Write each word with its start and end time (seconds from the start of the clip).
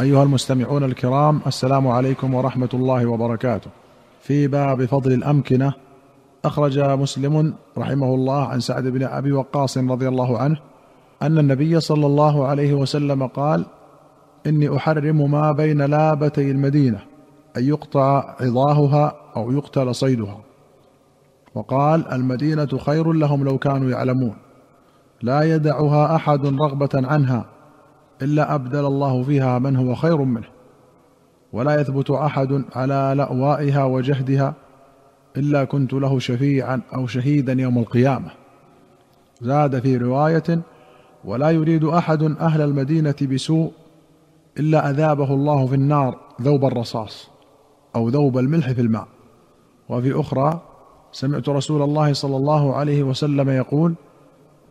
أيها 0.00 0.22
المستمعون 0.22 0.84
الكرام 0.84 1.40
السلام 1.46 1.88
عليكم 1.88 2.34
ورحمة 2.34 2.68
الله 2.74 3.06
وبركاته. 3.06 3.70
في 4.20 4.46
باب 4.46 4.84
فضل 4.84 5.12
الأمكنة 5.12 5.74
أخرج 6.44 6.78
مسلم 6.78 7.54
رحمه 7.78 8.14
الله 8.14 8.44
عن 8.44 8.60
سعد 8.60 8.86
بن 8.86 9.02
أبي 9.02 9.32
وقاص 9.32 9.78
رضي 9.78 10.08
الله 10.08 10.38
عنه 10.38 10.56
أن 11.22 11.38
النبي 11.38 11.80
صلى 11.80 12.06
الله 12.06 12.46
عليه 12.46 12.74
وسلم 12.74 13.26
قال: 13.26 13.66
إني 14.46 14.76
أحرم 14.76 15.30
ما 15.30 15.52
بين 15.52 15.82
لابتي 15.82 16.50
المدينة 16.50 16.98
أن 17.56 17.64
يقطع 17.64 18.36
عظاهها 18.40 19.14
أو 19.36 19.52
يقتل 19.52 19.94
صيدها. 19.94 20.38
وقال: 21.54 22.12
المدينة 22.12 22.78
خير 22.78 23.12
لهم 23.12 23.44
لو 23.44 23.58
كانوا 23.58 23.90
يعلمون. 23.90 24.34
لا 25.22 25.42
يدعها 25.42 26.16
أحد 26.16 26.46
رغبة 26.46 26.90
عنها 26.94 27.53
إلا 28.24 28.54
أبدل 28.54 28.86
الله 28.86 29.22
فيها 29.22 29.58
من 29.58 29.76
هو 29.76 29.94
خير 29.94 30.16
منه. 30.16 30.46
ولا 31.52 31.80
يثبت 31.80 32.10
أحد 32.10 32.64
على 32.74 33.14
لأوائها 33.16 33.84
وجهدها 33.84 34.54
إلا 35.36 35.64
كنت 35.64 35.92
له 35.92 36.18
شفيعا 36.18 36.80
أو 36.94 37.06
شهيدا 37.06 37.52
يوم 37.52 37.78
القيامة. 37.78 38.30
زاد 39.40 39.80
في 39.80 39.96
رواية 39.96 40.60
ولا 41.24 41.50
يريد 41.50 41.84
أحد 41.84 42.22
أهل 42.22 42.60
المدينة 42.60 43.14
بسوء 43.22 43.72
إلا 44.58 44.90
أذابه 44.90 45.34
الله 45.34 45.66
في 45.66 45.74
النار 45.74 46.18
ذوب 46.42 46.64
الرصاص 46.64 47.30
أو 47.96 48.08
ذوب 48.08 48.38
الملح 48.38 48.72
في 48.72 48.80
الماء. 48.80 49.08
وفي 49.88 50.20
أخرى 50.20 50.60
سمعت 51.12 51.48
رسول 51.48 51.82
الله 51.82 52.12
صلى 52.12 52.36
الله 52.36 52.74
عليه 52.76 53.02
وسلم 53.02 53.50
يقول 53.50 53.94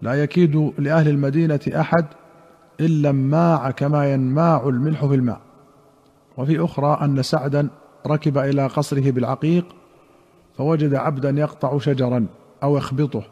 لا 0.02 0.13
يكيد 0.13 0.72
لأهل 0.77 1.10
المدينة 1.10 1.60
أحد 1.76 2.05
إلا 2.80 3.12
ماع 3.12 3.72
كما 3.72 4.13
ينماع 4.13 4.68
الملح 4.68 5.05
في 5.05 5.16
الماء. 5.16 5.40
وفي 6.38 6.66
أخرى 6.66 6.98
أن 7.02 7.22
سعدا 7.22 7.70
ركب 8.08 8.38
إلى 8.38 8.68
قصره 8.68 9.12
بالعقيق 9.12 9.66
فوجد 10.57 10.94
عبدا 10.96 11.29
يقطع 11.29 11.77
شجرا 11.77 12.26
أو 12.63 12.77
يخبطه 12.77 13.24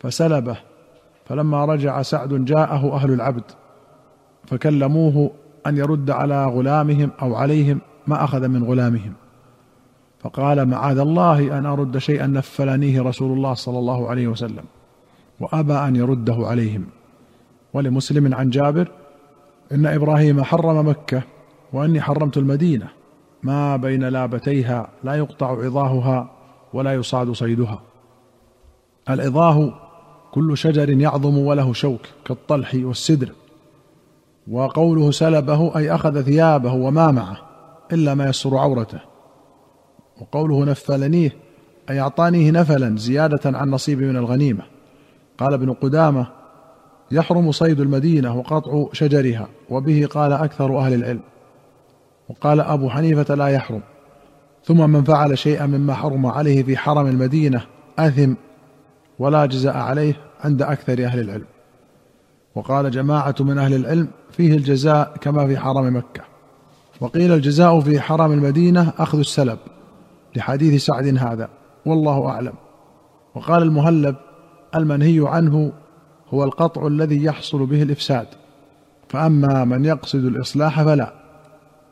فسلبه. 0.00 0.56
فلما 1.24 1.64
رجع 1.64 2.02
سعد 2.02 2.44
جاءه 2.44 2.94
أهل 2.94 3.12
العبد 3.12 3.44
فكلموه 4.46 5.30
أن 5.66 5.76
يرد 5.76 6.10
على 6.10 6.46
غلامهم 6.46 7.10
أو 7.22 7.34
عليهم 7.34 7.80
ما 8.06 8.24
أخذ 8.24 8.48
من 8.48 8.64
غلامهم. 8.64 9.12
فقال 10.20 10.68
معاذ 10.68 10.98
الله 10.98 11.58
أن 11.58 11.66
أرد 11.66 11.98
شيئا 11.98 12.26
نفلنيه 12.26 13.02
رسول 13.02 13.36
الله 13.36 13.54
صلى 13.54 13.78
الله 13.78 14.08
عليه 14.08 14.28
وسلم 14.28 14.64
وأبى 15.40 15.72
أن 15.72 15.96
يرده 15.96 16.36
عليهم. 16.38 16.86
ولمسلم 17.74 18.34
عن 18.34 18.50
جابر 18.50 18.88
إن 19.72 19.86
إبراهيم 19.86 20.42
حرم 20.42 20.88
مكة 20.88 21.22
وأني 21.72 22.00
حرمت 22.00 22.36
المدينة. 22.36 22.88
ما 23.42 23.76
بين 23.76 24.04
لابتيها 24.04 24.88
لا 25.04 25.14
يقطع 25.14 25.64
عظاهها 25.64 26.30
ولا 26.72 26.94
يصاد 26.94 27.32
صيدها. 27.32 27.82
العظاه 29.10 29.74
كل 30.32 30.58
شجر 30.58 30.90
يعظم 30.90 31.38
وله 31.38 31.72
شوك 31.72 32.00
كالطلح 32.24 32.74
والسدر 32.74 33.32
وقوله 34.50 35.10
سلبه 35.10 35.76
أي 35.76 35.94
أخذ 35.94 36.22
ثيابه 36.22 36.72
وما 36.72 37.10
معه 37.10 37.36
إلا 37.92 38.14
ما 38.14 38.28
يستر 38.28 38.56
عورته. 38.56 39.00
وقوله 40.20 40.64
نفلنيه 40.64 41.32
أي 41.90 42.00
أعطانيه 42.00 42.50
نفلا 42.50 42.96
زيادة 42.96 43.58
عن 43.58 43.70
نصيبي 43.70 44.06
من 44.06 44.16
الغنيمة. 44.16 44.62
قال 45.38 45.54
ابن 45.54 45.72
قدامة 45.72 46.26
يحرم 47.10 47.52
صيد 47.52 47.80
المدينة 47.80 48.36
وقطع 48.38 48.86
شجرها 48.92 49.48
وبه 49.70 50.08
قال 50.10 50.32
أكثر 50.32 50.78
أهل 50.78 50.94
العلم. 50.94 51.20
وقال 52.28 52.60
أبو 52.60 52.90
حنيفة 52.90 53.34
لا 53.34 53.46
يحرم. 53.46 53.80
ثم 54.64 54.90
من 54.90 55.04
فعل 55.04 55.38
شيئا 55.38 55.66
مما 55.66 55.94
حرم 55.94 56.26
عليه 56.26 56.62
في 56.62 56.76
حرم 56.76 57.06
المدينة 57.06 57.62
أثم 57.98 58.34
ولا 59.18 59.46
جزاء 59.46 59.76
عليه 59.76 60.16
عند 60.44 60.62
أكثر 60.62 61.04
أهل 61.04 61.20
العلم. 61.20 61.46
وقال 62.54 62.90
جماعة 62.90 63.34
من 63.40 63.58
أهل 63.58 63.74
العلم 63.74 64.08
فيه 64.30 64.54
الجزاء 64.56 65.14
كما 65.20 65.46
في 65.46 65.58
حرم 65.58 65.96
مكة. 65.96 66.22
وقيل 67.00 67.32
الجزاء 67.32 67.80
في 67.80 68.00
حرم 68.00 68.32
المدينة 68.32 68.92
أخذ 68.98 69.18
السلب 69.18 69.58
لحديث 70.36 70.84
سعد 70.84 71.18
هذا 71.18 71.48
والله 71.86 72.28
أعلم. 72.28 72.54
وقال 73.34 73.62
المهلب 73.62 74.16
المنهي 74.74 75.28
عنه 75.28 75.72
هو 76.34 76.44
القطع 76.44 76.86
الذي 76.86 77.24
يحصل 77.24 77.66
به 77.66 77.82
الإفساد. 77.82 78.26
فأما 79.08 79.64
من 79.64 79.84
يقصد 79.84 80.24
الإصلاح 80.24 80.82
فلا. 80.82 81.12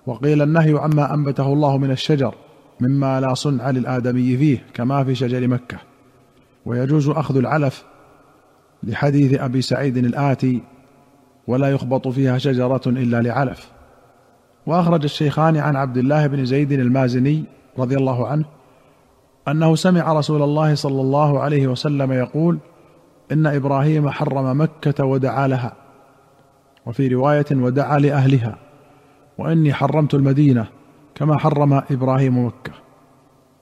وقيل 0.07 0.43
النهي 0.43 0.79
عما 0.79 1.15
أنبته 1.15 1.53
الله 1.53 1.79
من 1.79 1.91
الشجر 1.91 2.35
مما 2.81 3.21
لا 3.21 3.35
صنع 3.35 3.71
للآدمي 3.71 4.37
فيه 4.37 4.65
كما 4.75 5.05
في 5.05 5.15
شجر 5.15 5.49
مكة. 5.49 5.79
ويجوز 6.67 7.09
أخذ 7.09 7.37
العلف 7.37 7.85
لحديث 8.83 9.41
أبي 9.41 9.63
سعيد 9.63 9.97
الآتي 9.97 10.63
ولا 11.47 11.71
يخبط 11.71 12.09
فيها 12.09 12.39
شجرة 12.39 12.83
إلا 12.87 13.23
لعلف. 13.23 13.71
وأخرج 14.67 15.05
الشيخان 15.05 15.57
عن 15.57 15.77
عبد 15.77 15.97
الله 15.97 16.27
بن 16.27 16.45
زيد 16.45 16.73
المازني 16.73 17.45
رضي 17.79 17.97
الله 17.97 18.27
عنه 18.27 18.45
أنه 19.49 19.77
سمع 19.77 20.13
رسول 20.13 20.43
الله 20.43 20.75
صلى 20.75 21.01
الله 21.01 21.41
عليه 21.41 21.67
وسلم 21.67 22.13
يقول 22.13 22.59
إن 23.33 23.47
إبراهيم 23.47 24.11
حرم 24.11 24.61
مكة 24.61 25.05
ودعا 25.05 25.49
لها 25.49 25.73
وفي 26.87 27.09
رواية 27.09 27.47
ودعا 27.53 27.99
لأهلها 27.99 28.57
وإني 29.39 29.73
حرمت 29.73 30.15
المدينة 30.15 30.67
كما 31.15 31.39
حرم 31.39 31.73
إبراهيم 31.91 32.47
مكة 32.47 32.73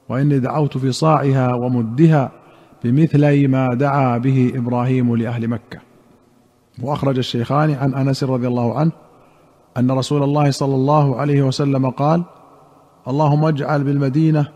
وإني 0.08 0.38
دعوت 0.38 0.78
في 0.78 0.92
صاعها 0.92 1.54
ومدها 1.54 2.30
بمثلي 2.84 3.46
ما 3.46 3.74
دعا 3.74 4.18
به 4.18 4.52
إبراهيم 4.54 5.16
لأهل 5.16 5.48
مكة. 5.48 5.78
وأخرج 6.82 7.18
الشيخان 7.18 7.70
عن 7.70 7.94
أنس 7.94 8.24
رضي 8.24 8.46
الله 8.46 8.78
عنه 8.78 8.92
أن 9.76 9.90
رسول 9.90 10.22
الله 10.22 10.50
صلى 10.50 10.74
الله 10.74 11.16
عليه 11.16 11.42
وسلم 11.42 11.90
قال 11.90 12.22
اللهم 13.08 13.44
اجعل 13.44 13.84
بالمدينة 13.84 14.48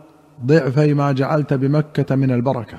ضعفي 0.46 0.94
ما 0.94 1.12
جعلت 1.12 1.54
بمكة 1.54 2.16
من 2.16 2.30
البركة. 2.30 2.78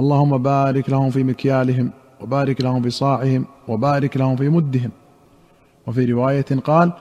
اللهم 0.00 0.38
بارك 0.38 0.90
لهم 0.90 1.10
في 1.10 1.24
مكيالهم 1.24 1.90
وبارك 2.20 2.60
لهم 2.60 2.82
في 2.82 2.90
صاعهم 2.90 3.44
وبارك 3.68 4.16
لهم 4.16 4.36
في 4.36 4.48
مدهم. 4.48 4.90
وفي 5.86 6.04
رواية 6.12 6.44
قال 6.64 6.92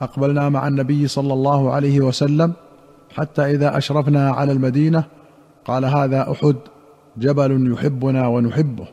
أقبلنا 0.00 0.48
مع 0.48 0.68
النبي 0.68 1.08
صلى 1.08 1.32
الله 1.32 1.72
عليه 1.72 2.00
وسلم 2.00 2.52
حتى 3.16 3.42
إذا 3.42 3.78
أشرفنا 3.78 4.30
على 4.30 4.52
المدينة. 4.52 5.04
قال 5.64 5.84
هذا 5.84 6.32
أحد 6.32 6.56
جبل 7.16 7.72
يحبنا 7.72 8.26
ونحبه 8.26 8.86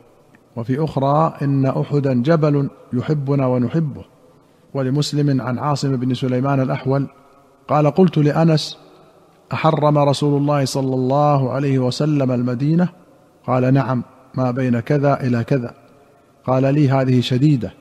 وفي 0.56 0.84
أخرى 0.84 1.34
إن 1.42 1.66
أحدا 1.66 2.22
جبل 2.22 2.70
يحبنا 2.92 3.46
ونحبه. 3.46 4.04
ولمسلم 4.74 5.40
عن 5.40 5.58
عاصم 5.58 5.96
بن 5.96 6.14
سليمان 6.14 6.60
الأحول 6.60 7.06
قال 7.68 7.90
قلت 7.90 8.18
لأنس 8.18 8.78
أحرم 9.52 9.98
رسول 9.98 10.40
الله 10.40 10.64
صلى 10.64 10.94
الله 10.94 11.52
عليه 11.52 11.78
وسلم 11.78 12.32
المدينة 12.32 12.88
قال 13.46 13.74
نعم 13.74 14.02
ما 14.34 14.50
بين 14.50 14.80
كذا 14.80 15.20
إلى 15.20 15.44
كذا. 15.44 15.74
قال 16.46 16.74
لي 16.74 16.90
هذه 16.90 17.20
شديدة 17.20 17.72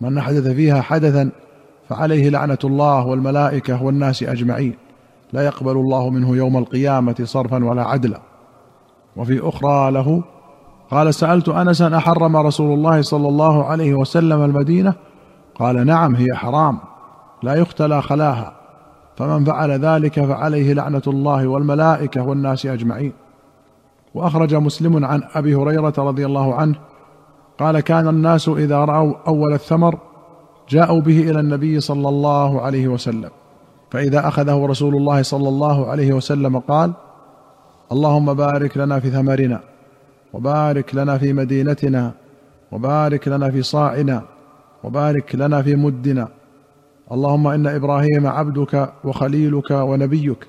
من 0.00 0.18
احدث 0.18 0.48
فيها 0.48 0.82
حدثا 0.82 1.30
فعليه 1.88 2.28
لعنة 2.30 2.58
الله 2.64 3.06
والملائكة 3.06 3.82
والناس 3.82 4.22
أجمعين. 4.22 4.74
لا 5.32 5.42
يقبل 5.42 5.72
الله 5.72 6.10
منه 6.10 6.36
يوم 6.36 6.56
القيامة 6.56 7.16
صرفا 7.22 7.64
ولا 7.64 7.82
عدلا. 7.82 8.20
وفي 9.16 9.48
أخرى 9.48 9.90
له 9.90 10.22
قال 10.90 11.14
سألت 11.14 11.48
انسا 11.48 11.96
أحرم 11.96 12.36
رسول 12.36 12.74
الله 12.74 13.02
صلى 13.02 13.28
الله 13.28 13.64
عليه 13.64 13.94
وسلم 13.94 14.44
المدينة؟ 14.44 14.94
قال 15.54 15.86
نعم 15.86 16.14
هي 16.14 16.34
حرام 16.34 16.78
لا 17.42 17.54
يختلى 17.54 18.02
خلاها. 18.02 18.52
فمن 19.16 19.44
فعل 19.44 19.70
ذلك 19.70 20.24
فعليه 20.24 20.72
لعنة 20.72 21.02
الله 21.06 21.46
والملائكة 21.46 22.22
والناس 22.22 22.66
أجمعين. 22.66 23.12
وأخرج 24.14 24.54
مسلم 24.54 25.04
عن 25.04 25.22
أبي 25.34 25.54
هريرة 25.54 25.94
رضي 25.98 26.26
الله 26.26 26.54
عنه 26.54 26.74
قال 27.58 27.80
كان 27.80 28.08
الناس 28.08 28.48
إذا 28.48 28.78
رأوا 28.78 29.14
أول 29.26 29.52
الثمر 29.52 29.98
جاءوا 30.68 31.00
به 31.00 31.30
إلى 31.30 31.40
النبي 31.40 31.80
صلى 31.80 32.08
الله 32.08 32.60
عليه 32.60 32.88
وسلم. 32.88 33.30
فإذا 33.90 34.28
أخذه 34.28 34.66
رسول 34.66 34.94
الله 34.96 35.22
صلى 35.22 35.48
الله 35.48 35.86
عليه 35.86 36.12
وسلم 36.12 36.58
قال 36.58 36.92
اللهم 37.92 38.34
بارك 38.34 38.76
لنا 38.76 39.00
في 39.00 39.10
ثمرنا 39.10 39.60
وبارك 40.32 40.94
لنا 40.94 41.18
في 41.18 41.32
مدينتنا 41.32 42.12
وبارك 42.72 43.28
لنا 43.28 43.50
في 43.50 43.62
صاعنا 43.62 44.22
وبارك 44.84 45.34
لنا 45.34 45.62
في 45.62 45.76
مدنا. 45.76 46.28
اللهم 47.12 47.46
إن 47.46 47.66
إبراهيم 47.66 48.26
عبدك 48.26 48.92
وخليلك 49.04 49.70
ونبيك 49.70 50.46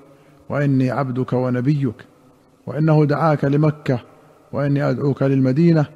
وإني 0.48 0.90
عبدك 0.90 1.32
ونبيك. 1.32 2.04
وإنه 2.66 3.04
دعاك 3.04 3.44
لمكة 3.44 4.00
وإني 4.52 4.90
أدعوك 4.90 5.22
للمدينة 5.22 5.86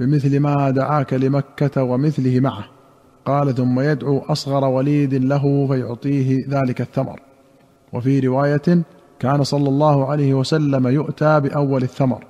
بمثل 0.00 0.40
ما 0.40 0.70
دعاك 0.70 1.12
لمكة 1.12 1.82
ومثله 1.82 2.40
معه. 2.40 2.64
قال 3.24 3.54
ثم 3.54 3.80
يدعو 3.80 4.18
أصغر 4.18 4.64
وليد 4.64 5.14
له 5.14 5.66
فيعطيه 5.66 6.38
ذلك 6.48 6.80
الثمر. 6.80 7.20
وفي 7.92 8.20
رواية 8.20 8.82
كان 9.18 9.44
صلى 9.44 9.68
الله 9.68 10.10
عليه 10.10 10.34
وسلم 10.34 10.86
يؤتى 10.86 11.40
بأول 11.40 11.82
الثمر. 11.82 12.24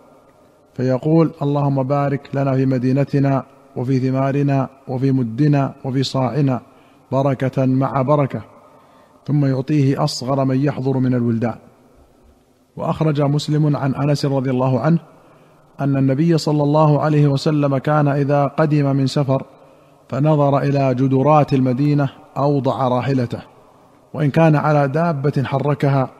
فيقول 0.74 1.30
اللهم 1.42 1.82
بارك 1.82 2.30
لنا 2.34 2.54
في 2.54 2.66
مدينتنا 2.66 3.44
وفي 3.76 3.98
ثمارنا 3.98 4.68
وفي 4.88 5.12
مدنا 5.12 5.74
وفي 5.84 6.02
صاعنا 6.02 6.60
بركة 7.12 7.66
مع 7.66 8.02
بركة. 8.02 8.42
ثم 9.26 9.46
يعطيه 9.46 10.04
أصغر 10.04 10.44
من 10.44 10.60
يحضر 10.64 10.98
من 10.98 11.14
الولدان. 11.14 11.69
وأخرج 12.76 13.20
مسلم 13.20 13.76
عن 13.76 13.94
أنس 13.94 14.26
رضي 14.26 14.50
الله 14.50 14.80
عنه 14.80 14.98
أن 15.80 15.96
النبي 15.96 16.38
صلى 16.38 16.62
الله 16.62 17.00
عليه 17.00 17.26
وسلم 17.26 17.78
كان 17.78 18.08
إذا 18.08 18.46
قدم 18.46 18.96
من 18.96 19.06
سفر 19.06 19.42
فنظر 20.08 20.58
إلى 20.58 20.94
جدرات 20.94 21.52
المدينة 21.52 22.08
أوضع 22.36 22.88
راحلته 22.88 23.42
وإن 24.14 24.30
كان 24.30 24.56
على 24.56 24.88
دابة 24.88 25.42
حركها 25.44 26.10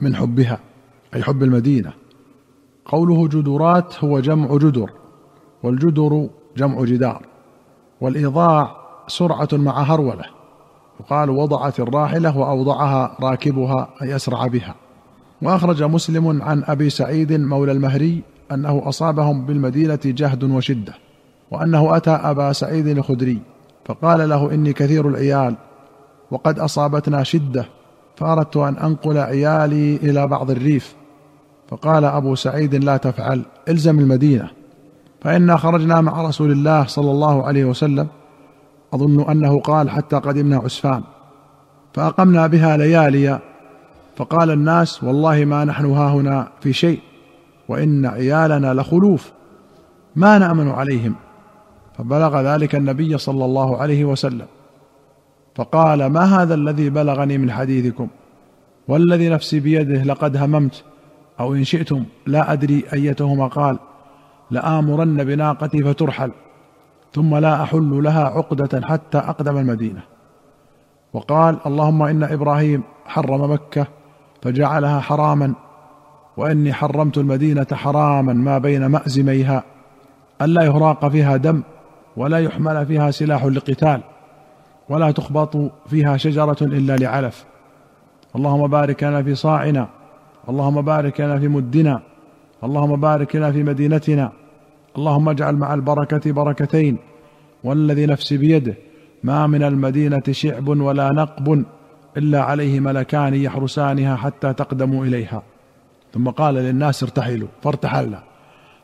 من 0.00 0.16
حبها 0.16 0.58
أي 1.14 1.22
حب 1.22 1.42
المدينة. 1.42 1.92
قوله 2.84 3.28
جدرات 3.28 4.04
هو 4.04 4.20
جمع 4.20 4.56
جدر 4.56 4.90
والجدر 5.62 6.28
جمع 6.56 6.84
جدار 6.84 7.22
والإيضاع 8.00 8.76
سرعة 9.06 9.48
مع 9.52 9.82
هرولة 9.82 10.24
يقال 11.00 11.30
وضعت 11.30 11.80
الراحلة 11.80 12.38
وأوضعها 12.38 13.16
راكبها 13.20 13.88
أي 14.02 14.16
أسرع 14.16 14.46
بها. 14.46 14.74
وأخرج 15.42 15.82
مسلم 15.82 16.42
عن 16.42 16.62
أبي 16.64 16.90
سعيد 16.90 17.32
مولى 17.32 17.72
المهري 17.72 18.22
أنه 18.52 18.88
أصابهم 18.88 19.46
بالمدينة 19.46 19.98
جهد 20.04 20.44
وشدة 20.44 20.94
وأنه 21.50 21.96
أتى 21.96 22.10
أبا 22.10 22.52
سعيد 22.52 22.86
الخدري 22.86 23.38
فقال 23.84 24.28
له 24.28 24.54
إني 24.54 24.72
كثير 24.72 25.08
العيال 25.08 25.56
وقد 26.30 26.58
أصابتنا 26.58 27.22
شدة 27.22 27.66
فأردت 28.16 28.56
أن 28.56 28.76
أنقل 28.76 29.18
عيالي 29.18 29.96
إلى 29.96 30.26
بعض 30.26 30.50
الريف. 30.50 30.94
فقال 31.68 32.04
أبو 32.04 32.34
سعيد 32.34 32.74
لا 32.74 32.96
تفعل 32.96 33.42
إلزم 33.68 33.98
المدينة. 33.98 34.50
فإنا 35.20 35.56
خرجنا 35.56 36.00
مع 36.00 36.22
رسول 36.22 36.52
الله 36.52 36.86
صلى 36.86 37.10
الله 37.10 37.44
عليه 37.44 37.64
وسلم 37.64 38.06
أظن 38.94 39.30
أنه 39.30 39.60
قال 39.60 39.90
حتى 39.90 40.16
قدمنا 40.16 40.56
عسفان. 40.56 41.02
فأقمنا 41.94 42.46
بها 42.46 42.76
ليالي 42.76 43.40
فقال 44.16 44.50
الناس 44.50 45.04
والله 45.04 45.44
ما 45.44 45.64
نحن 45.64 45.86
هاهنا 45.86 46.48
في 46.60 46.72
شيء 46.72 47.00
وإن 47.68 48.06
عيالنا 48.06 48.74
لخلوف 48.74 49.32
ما 50.16 50.38
نأمن 50.38 50.68
عليهم. 50.68 51.14
فبلغ 51.98 52.40
ذلك 52.40 52.74
النبي 52.74 53.18
صلى 53.18 53.44
الله 53.44 53.76
عليه 53.76 54.04
وسلم. 54.04 54.46
فقال 55.54 56.06
ما 56.06 56.42
هذا 56.42 56.54
الذي 56.54 56.90
بلغني 56.90 57.38
من 57.38 57.50
حديثكم؟ 57.50 58.08
والذي 58.88 59.28
نفسي 59.28 59.60
بيده 59.60 60.02
لقد 60.02 60.36
هممت 60.36 60.84
أو 61.40 61.54
إن 61.54 61.64
شئتم 61.64 62.04
لا 62.26 62.52
أدري. 62.52 62.84
أيتهما 62.92 63.46
قال 63.46 63.78
لآمرن 64.50 65.24
بناقتي 65.24 65.84
فترحل 65.84 66.30
ثم 67.12 67.36
لا 67.36 67.62
أحل 67.62 68.00
لها 68.02 68.24
عقدة 68.24 68.86
حتى 68.86 69.18
أقدم 69.18 69.58
المدينة. 69.58 70.00
وقال 71.12 71.56
اللهم 71.66 72.02
إن 72.02 72.22
إبراهيم 72.22 72.82
حرم 73.06 73.52
مكة 73.52 73.86
فجعلها 74.44 75.00
حراما 75.00 75.54
وإني 76.36 76.72
حرمت 76.72 77.18
المدينة 77.18 77.66
حراما 77.72 78.32
ما 78.32 78.58
بين 78.58 78.86
مأزميها 78.86 79.64
الا 80.42 80.62
يهراق 80.62 81.08
فيها 81.08 81.36
دم 81.36 81.62
ولا 82.16 82.38
يحمل 82.38 82.86
فيها 82.86 83.10
سلاح 83.10 83.44
لقتال 83.44 84.00
ولا 84.88 85.10
تخبط 85.10 85.56
فيها 85.86 86.16
شجرة 86.16 86.56
إلا 86.62 86.96
لعلف. 86.96 87.44
اللهم 88.36 88.66
بارك 88.66 89.02
لنا 89.04 89.22
في 89.22 89.34
صاعنا 89.34 89.88
اللهم 90.48 90.82
بارك 90.82 91.20
لنا 91.20 91.38
في 91.38 91.48
مدنا 91.48 92.02
اللهم 92.64 93.00
بارك 93.00 93.36
لنا 93.36 93.52
في 93.52 93.62
مدينتنا 93.62 94.32
اللهم 94.96 95.28
اجعل 95.28 95.56
مع 95.56 95.74
البركة 95.74 96.32
بركتين 96.32 96.98
والذي 97.64 98.06
نفسي 98.06 98.36
بيده 98.36 98.74
ما 99.22 99.46
من 99.46 99.62
المدينة 99.62 100.22
شعب 100.30 100.68
ولا 100.68 101.12
نقب 101.12 101.64
إلا 102.16 102.42
عليه 102.42 102.80
ملكان 102.80 103.34
يحرسانها 103.34 104.16
حتى 104.16 104.52
تقدموا 104.52 105.04
إليها. 105.04 105.42
ثم 106.14 106.28
قال 106.28 106.54
للناس 106.54 107.02
ارتحلوا 107.02 107.48
فارتحلنا. 107.62 108.22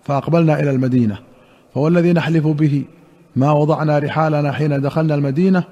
فأقبلنا 0.03 0.61
إلى 0.61 0.71
المدينة. 0.71 1.19
فوالذي 1.75 2.12
نحلف 2.12 2.47
به. 2.47 2.85
ما 3.37 3.53
وضعنا 3.53 3.99
رحالنا 3.99 4.53
حين 4.53 4.81
دخلنا 4.81 5.15
المدينة 5.15 5.65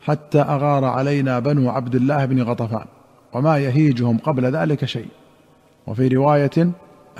حتى 0.00 0.40
أغار 0.40 0.84
علينا 0.84 1.38
بنو 1.38 1.70
عبد 1.70 1.94
الله 1.94 2.24
بن 2.24 2.42
غطفان. 2.42 2.86
وما 3.32 3.58
يهيجهم 3.58 4.18
قبل 4.18 4.44
ذلك 4.44 4.84
شيء. 4.84 5.08
وفي 5.86 6.08
رواية 6.08 6.70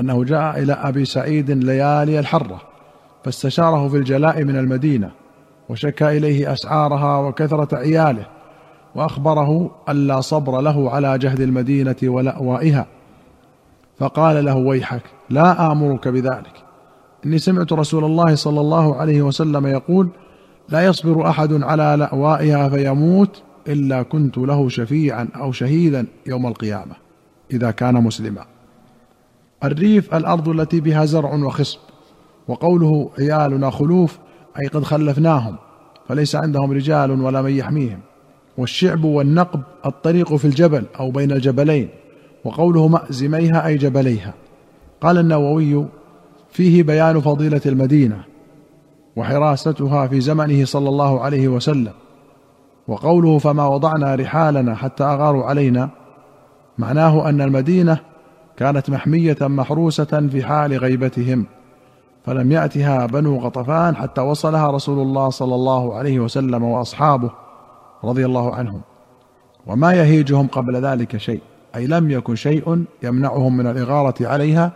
أنه 0.00 0.25
جاء 0.25 0.62
إلى 0.62 0.72
أبي 0.72 1.04
سعيد 1.04 1.50
ليالي 1.50 2.19
الحرة 2.19 2.60
فاستشاره 3.25 3.88
في 3.88 3.96
الجلاء 3.96 4.44
من 4.44 4.56
المدينة 4.56 5.10
وشكى 5.69 6.16
إليه 6.16 6.52
أسعارها 6.52 7.19
وكثرة 7.19 7.76
عياله. 7.76 8.26
وأخبره 8.94 9.70
الا 9.88 10.20
صبر 10.20 10.60
له 10.60 10.90
على 10.90 11.19
جهد 11.19 11.40
المدينة 11.40 11.96
ولأوائها. 12.02 12.87
فقال 13.98 14.44
له 14.44 14.56
ويحك 14.56 15.02
لا 15.31 15.72
آمرك 15.72 16.08
بذلك. 16.08 16.64
إني 17.26 17.38
سمعت 17.38 17.72
رسول 17.72 18.04
الله 18.04 18.34
صلى 18.34 18.60
الله 18.60 18.96
عليه 18.96 19.22
وسلم 19.22 19.66
يقول 19.66 20.08
لا 20.69 20.84
يصبر 20.84 21.28
أحد 21.28 21.62
على 21.62 21.96
لأوائها 21.98 22.69
فيموت 22.69 23.42
إلا 23.69 24.02
كنت 24.02 24.38
له 24.38 24.69
شفيعا 24.69 25.28
أو 25.36 25.52
شهيدا 25.52 26.06
يوم 26.26 26.46
القيامة 26.46 26.94
إذا 27.50 27.70
كان 27.70 27.94
مسلما. 27.94 28.44
الريف 29.64 30.14
الأرض 30.14 30.48
التي 30.48 30.81
بها 30.81 31.04
زرع 31.04 31.34
وخصب 31.34 31.78
وقوله 32.48 33.10
عيالنا 33.19 33.70
خلوف 33.70 34.19
أي 34.62 34.66
قد 34.66 34.82
خلفناهم 34.84 35.56
فليس 36.08 36.36
عندهم 36.36 36.72
رجال 36.72 37.10
ولا 37.22 37.43
من 37.43 37.50
يحميهم. 37.50 38.00
والشعب 38.60 39.04
والنقب 39.04 39.60
الطريق 39.86 40.34
في 40.34 40.44
الجبل 40.44 40.84
أو 41.00 41.10
بين 41.10 41.32
الجبلين 41.32 41.88
وقوله 42.44 42.88
مأزميها 42.88 43.66
أي 43.66 43.76
جبليها. 43.76 44.34
قال 45.00 45.18
النووي 45.18 45.86
فيه 46.50 46.82
بيان 46.82 47.20
فضيلة 47.20 47.60
المدينة 47.66 48.24
وحراستها 49.16 50.06
في 50.06 50.20
زمنه 50.20 50.64
صلى 50.64 50.88
الله 50.88 51.20
عليه 51.20 51.48
وسلم. 51.48 51.92
وقوله 52.88 53.38
فما 53.38 53.66
وضعنا 53.66 54.14
رحالنا 54.14 54.74
حتى 54.74 55.04
أغاروا 55.04 55.44
علينا 55.44 55.90
معناه 56.79 57.29
أن 57.29 57.40
المدينة 57.40 57.98
كانت 58.56 58.90
محمية 58.90 59.36
محروسة 59.40 60.29
في 60.32 60.44
حال 60.44 60.79
غيبتهم 60.79 61.46
فلم 62.24 62.52
يأتها 62.52 63.06
بنو 63.06 63.38
غطفان 63.38 63.96
حتى 63.96 64.20
وصلها 64.20 64.70
رسول 64.70 64.98
الله 64.98 65.31
صلى 65.31 65.55
الله 65.55 65.94
عليه 65.94 66.20
وسلم 66.20 66.62
وأصحابه. 66.62 67.31
رضي 68.04 68.26
الله 68.26 68.54
عنهم. 68.54 68.80
وما 69.66 69.92
يهيجهم 69.92 70.46
قبل 70.46 70.76
ذلك 70.76 71.16
شيء. 71.16 71.40
أي 71.76 71.86
لم 71.86 72.10
يكن 72.10 72.34
شيء 72.34 72.84
يمنعهم 73.02 73.56
من 73.56 73.66
الإغارة 73.66 74.14
عليها 74.20 74.72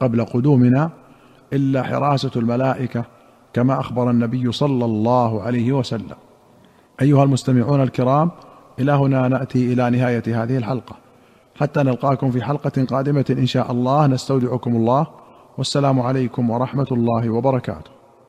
قبل 0.00 0.24
قدومنا 0.24 0.90
إلا 1.52 1.82
حراسة 1.82 2.30
الملائكة 2.36 3.04
كما 3.52 3.80
أخبر 3.80 4.10
النبي 4.10 4.52
صلى 4.52 4.84
الله 4.84 5.42
عليه 5.42 5.72
وسلم. 5.72 6.16
أيها 7.02 7.24
المستمعون 7.24 7.82
الكرام 7.82 8.30
إلى 8.78 8.92
هنا 8.92 9.28
نأتي 9.28 9.72
إلى 9.72 9.90
نهاية 9.90 10.42
هذه 10.42 10.56
الحلقة. 10.56 10.96
حتى 11.54 11.82
نلقاكم 11.82 12.30
في 12.30 12.42
حلقة 12.42 12.84
قادمة 12.84 13.24
إن 13.30 13.46
شاء 13.46 13.72
الله. 13.72 14.06
نستودعكم 14.06 14.76
الله. 14.76 15.06
والسلام 15.58 16.00
عليكم 16.00 16.50
ورحمة 16.50 16.86
الله 16.92 17.30
وبركاته. 17.30 17.97